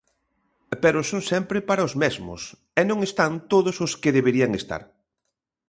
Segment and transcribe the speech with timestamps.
[0.83, 2.41] Pero son sempre para os mesmos,
[2.79, 4.81] e non están todos os que deberían estar.